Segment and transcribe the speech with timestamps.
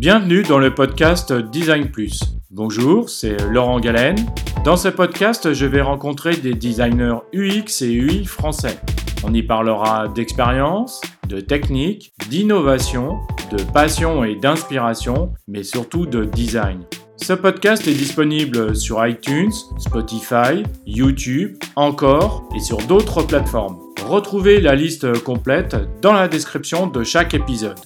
[0.00, 2.20] Bienvenue dans le podcast Design Plus.
[2.50, 4.16] Bonjour, c'est Laurent Galen.
[4.64, 8.80] Dans ce podcast, je vais rencontrer des designers UX et UI français.
[9.24, 13.18] On y parlera d'expérience, de technique, d'innovation,
[13.52, 16.86] de passion et d'inspiration, mais surtout de design.
[17.18, 23.78] Ce podcast est disponible sur iTunes, Spotify, YouTube, encore et sur d'autres plateformes.
[24.06, 27.76] Retrouvez la liste complète dans la description de chaque épisode.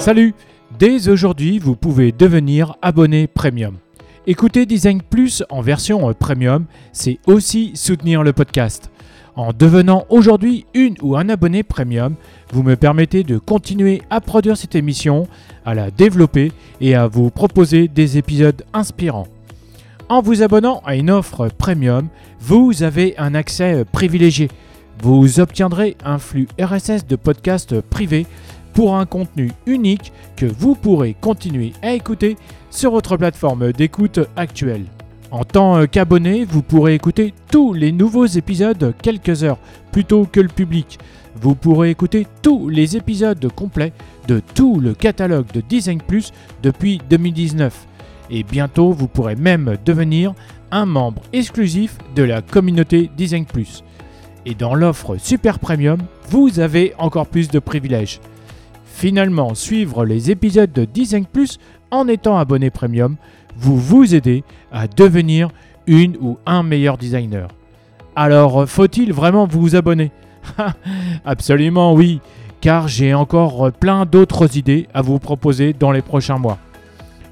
[0.00, 0.32] Salut
[0.78, 3.76] Dès aujourd'hui, vous pouvez devenir abonné premium.
[4.26, 8.90] Écouter Design Plus en version premium, c'est aussi soutenir le podcast.
[9.36, 12.14] En devenant aujourd'hui une ou un abonné premium,
[12.50, 15.28] vous me permettez de continuer à produire cette émission,
[15.66, 19.28] à la développer et à vous proposer des épisodes inspirants.
[20.08, 22.08] En vous abonnant à une offre premium,
[22.40, 24.48] vous avez un accès privilégié.
[25.02, 28.26] Vous obtiendrez un flux RSS de podcasts privés
[28.72, 32.36] pour un contenu unique que vous pourrez continuer à écouter
[32.70, 34.84] sur votre plateforme d'écoute actuelle.
[35.30, 39.58] En tant qu'abonné, vous pourrez écouter tous les nouveaux épisodes quelques heures
[39.92, 40.98] plus tôt que le public.
[41.40, 43.92] Vous pourrez écouter tous les épisodes complets
[44.26, 47.86] de tout le catalogue de Design Plus depuis 2019.
[48.30, 50.34] Et bientôt, vous pourrez même devenir
[50.72, 53.84] un membre exclusif de la communauté Design Plus.
[54.46, 58.20] Et dans l'offre Super Premium, vous avez encore plus de privilèges.
[59.00, 61.58] Finalement, suivre les épisodes de Design Plus
[61.90, 63.16] en étant abonné premium
[63.56, 65.48] vous vous aidez à devenir
[65.86, 67.48] une ou un meilleur designer.
[68.14, 70.12] Alors, faut-il vraiment vous abonner?
[71.24, 72.20] Absolument oui,
[72.60, 76.58] car j'ai encore plein d'autres idées à vous proposer dans les prochains mois.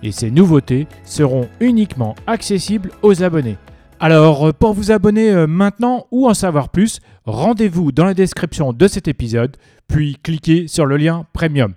[0.02, 3.58] Et ces nouveautés seront uniquement accessibles aux abonnés.
[4.00, 8.86] Alors, pour vous abonner euh, maintenant ou en savoir plus, rendez-vous dans la description de
[8.86, 9.56] cet épisode,
[9.88, 11.74] puis cliquez sur le lien Premium.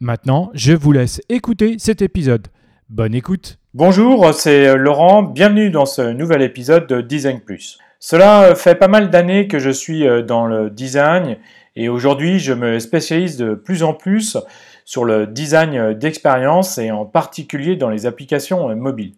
[0.00, 2.48] Maintenant, je vous laisse écouter cet épisode.
[2.88, 7.78] Bonne écoute Bonjour, c'est Laurent, bienvenue dans ce nouvel épisode de Design Plus.
[8.00, 11.36] Cela fait pas mal d'années que je suis euh, dans le design
[11.76, 14.36] et aujourd'hui je me spécialise de plus en plus
[14.84, 19.14] sur le design d'expérience et en particulier dans les applications mobiles.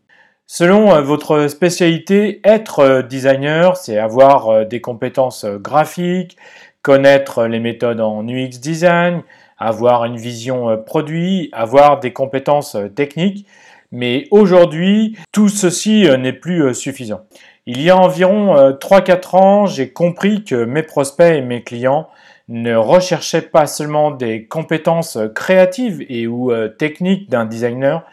[0.54, 6.36] Selon euh, votre spécialité, être euh, designer, c'est avoir des compétences graphiques,
[6.82, 9.22] connaître les méthodes en UX design,
[9.56, 13.46] avoir une vision produit, avoir des compétences techniques
[13.92, 17.20] mais aujourd'hui, tout ceci euh, n'est plus euh, suffisant.
[17.66, 22.08] Il y a environ 3-4 euh, ans, j'ai compris que mes prospects et mes clients
[22.48, 28.04] ne recherchaient pas seulement des compétences créatives et ou techniques d'un designer,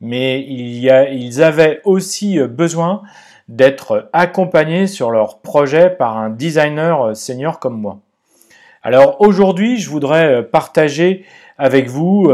[0.00, 3.02] mais ils avaient aussi besoin
[3.48, 7.98] d'être accompagnés sur leur projet par un designer senior comme moi.
[8.82, 11.24] Alors aujourd'hui, je voudrais partager
[11.56, 12.30] avec vous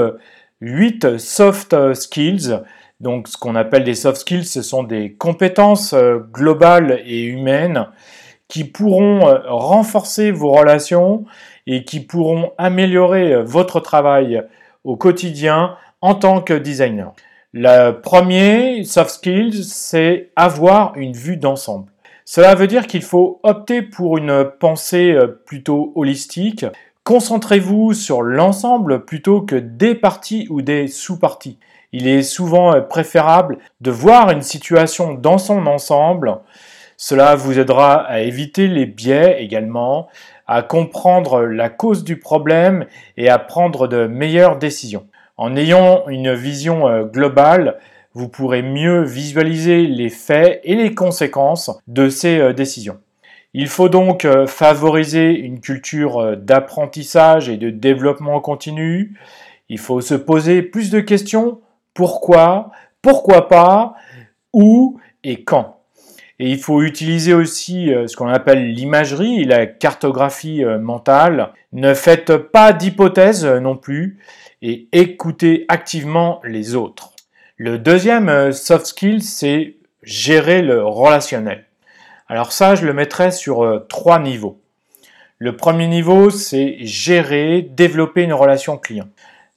[0.60, 2.60] 8 soft skills
[3.00, 7.88] donc ce qu'on appelle des soft skills, ce sont des compétences euh, globales et humaines
[8.48, 11.24] qui pourront euh, renforcer vos relations
[11.66, 14.42] et qui pourront améliorer euh, votre travail
[14.84, 17.12] au quotidien en tant que designer.
[17.56, 21.92] Le premier soft skills, c'est avoir une vue d'ensemble.
[22.24, 25.16] Cela veut dire qu'il faut opter pour une pensée
[25.46, 26.66] plutôt holistique.
[27.04, 31.60] Concentrez-vous sur l'ensemble plutôt que des parties ou des sous-parties.
[31.92, 36.38] Il est souvent euh, préférable de voir une situation dans son ensemble.
[36.96, 40.08] Cela vous aidera à éviter les biais également,
[40.48, 45.06] à comprendre la cause du problème et à prendre de meilleures décisions.
[45.36, 47.78] En ayant une vision euh, globale,
[48.14, 53.00] vous pourrez mieux visualiser les faits et les conséquences de ces euh, décisions.
[53.52, 59.16] Il faut donc favoriser une culture d'apprentissage et de développement continu.
[59.68, 61.60] Il faut se poser plus de questions
[61.94, 63.94] pourquoi, pourquoi pas,
[64.52, 65.83] où et quand?
[66.40, 71.52] Et il faut utiliser aussi euh, ce qu'on appelle l'imagerie la cartographie euh, mentale.
[71.72, 74.18] Ne faites pas d'hypothèses euh, non plus
[74.62, 77.12] et écoutez activement les autres.
[77.56, 81.66] Le deuxième soft skill, c'est gérer le relationnel.
[82.28, 84.60] Alors ça, je le mettrai sur trois niveaux.
[85.38, 89.06] Le premier niveau, c'est gérer, développer une relation client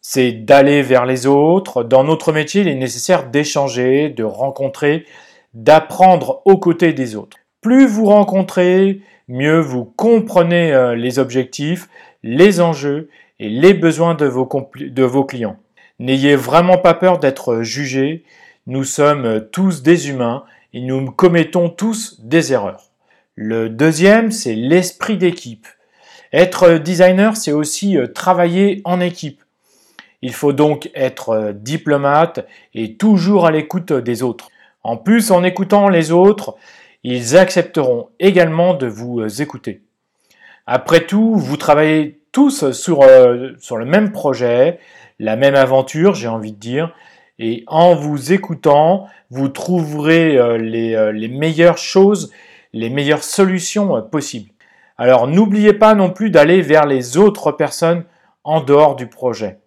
[0.09, 1.83] c'est d'aller vers les autres.
[1.83, 5.05] Dans notre métier, il est nécessaire d'échanger, de rencontrer,
[5.53, 7.37] d'apprendre aux côtés des autres.
[7.61, 11.89] Plus vous rencontrez, mieux vous comprenez euh, les objectifs,
[12.23, 13.09] les enjeux
[13.39, 15.57] et les besoins de vos, clients.
[15.99, 18.23] N'ayez vraiment pas peur d'être jugé.
[18.65, 22.91] Nous sommes tous des humains et nous commettons tous des erreurs.
[23.35, 25.67] Le deuxième, c'est l'esprit d'équipe.
[26.33, 29.43] Être designer, c'est aussi euh, travailler en équipe.
[30.21, 34.49] Il faut donc être euh, diplomate et toujours à l'écoute des autres.
[34.87, 36.55] En plus, en écoutant les autres,
[37.03, 39.81] ils accepteront également de vous euh, écouter.
[40.65, 43.03] Après tout, vous travaillez tous sur,
[43.59, 44.79] sur le même projet,
[45.19, 46.95] la même aventure, j'ai envie de dire,
[47.37, 52.31] et en vous écoutant, vous trouverez les, les meilleures choses,
[52.73, 54.51] les meilleures solutions possibles.
[54.97, 58.03] Alors n'oubliez pas non plus d'aller vers les autres personnes
[58.43, 59.59] en dehors du projet.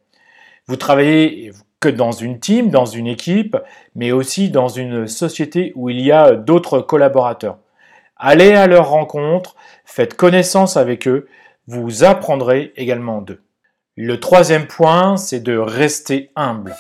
[0.67, 3.57] Vous travaillez que dans une team, dans une équipe,
[3.95, 7.59] mais aussi dans une société où il y a d'autres collaborateurs.
[8.17, 11.27] Allez à leur rencontre, faites connaissance avec eux,
[11.67, 13.41] vous apprendrez également d'eux.
[13.97, 16.75] Le troisième point, c'est de rester humble.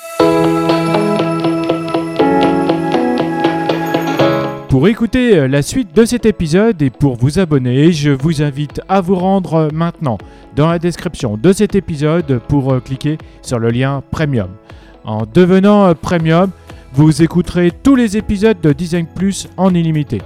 [4.70, 8.81] Pour écouter euh, la suite de cet épisode et pour vous abonner, je vous invite
[8.88, 10.17] à vous rendre euh, maintenant
[10.55, 14.60] dans la description de cet épisode pour euh, cliquer sur le lien Premium.
[15.05, 16.50] En devenant Premium,
[16.93, 20.20] vous écouterez tous les épisodes de Design Plus en illimité.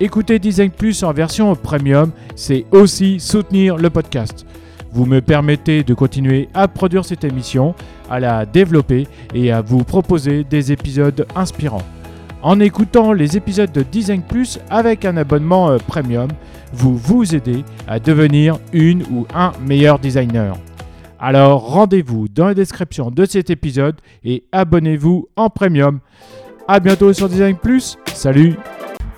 [0.00, 4.46] Écouter Design Plus en version Premium, c'est aussi soutenir le podcast.
[4.92, 7.74] Vous me permettez de continuer à produire cette émission,
[8.10, 11.82] à la développer et à vous proposer des épisodes inspirants.
[12.42, 16.28] En écoutant les épisodes de Design Plus avec un abonnement euh, premium,
[16.72, 20.56] vous vous aidez à devenir une ou un meilleur designer.
[21.22, 26.00] Alors rendez-vous dans la description de cet épisode et abonnez-vous en premium.
[26.66, 27.98] A bientôt sur Design Plus.
[28.14, 28.54] Salut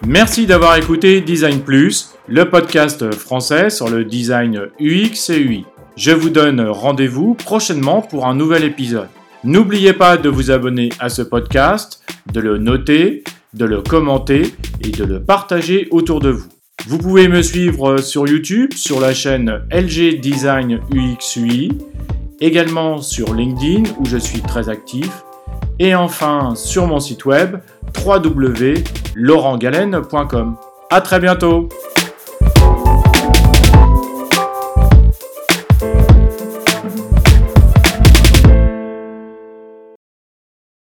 [0.04, 5.64] Merci d'avoir écouté Design Plus, le podcast français sur le design UX et UI.
[5.96, 9.08] Je vous donne rendez-vous prochainement pour un nouvel épisode.
[9.44, 12.02] N'oubliez pas de vous abonner à ce podcast,
[12.32, 13.22] de le noter,
[13.54, 16.48] de le commenter et de le partager autour de vous.
[16.86, 21.70] Vous pouvez me suivre sur YouTube sur la chaîne LG Design UXUI,
[22.40, 25.22] également sur LinkedIn où je suis très actif,
[25.78, 27.58] et enfin sur mon site web
[28.04, 30.56] www.laurentgalen.com.
[30.90, 31.68] À très bientôt!